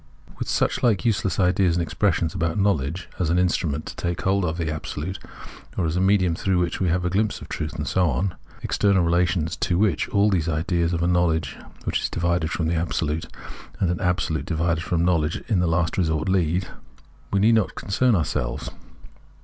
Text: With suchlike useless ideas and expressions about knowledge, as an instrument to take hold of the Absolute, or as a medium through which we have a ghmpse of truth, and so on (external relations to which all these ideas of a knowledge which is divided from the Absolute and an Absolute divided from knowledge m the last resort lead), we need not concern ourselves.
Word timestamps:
With 0.39 0.47
suchlike 0.47 1.05
useless 1.05 1.39
ideas 1.39 1.75
and 1.75 1.83
expressions 1.83 2.33
about 2.33 2.57
knowledge, 2.57 3.07
as 3.19 3.29
an 3.29 3.37
instrument 3.37 3.85
to 3.85 3.95
take 3.95 4.21
hold 4.23 4.45
of 4.45 4.57
the 4.57 4.71
Absolute, 4.73 5.19
or 5.77 5.85
as 5.85 5.95
a 5.95 6.01
medium 6.01 6.33
through 6.33 6.57
which 6.57 6.79
we 6.79 6.87
have 6.89 7.05
a 7.05 7.09
ghmpse 7.11 7.39
of 7.39 7.49
truth, 7.49 7.75
and 7.75 7.85
so 7.87 8.09
on 8.09 8.33
(external 8.63 9.03
relations 9.03 9.55
to 9.57 9.77
which 9.77 10.09
all 10.09 10.31
these 10.31 10.49
ideas 10.49 10.91
of 10.93 11.03
a 11.03 11.07
knowledge 11.07 11.55
which 11.83 11.99
is 12.01 12.09
divided 12.09 12.49
from 12.49 12.65
the 12.67 12.73
Absolute 12.73 13.27
and 13.79 13.91
an 13.91 13.99
Absolute 13.99 14.47
divided 14.47 14.83
from 14.83 15.05
knowledge 15.05 15.43
m 15.49 15.59
the 15.59 15.67
last 15.67 15.99
resort 15.99 16.27
lead), 16.27 16.67
we 17.31 17.39
need 17.39 17.53
not 17.53 17.75
concern 17.75 18.15
ourselves. 18.15 18.71